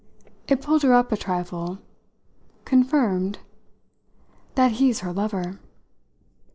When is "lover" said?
5.13-5.59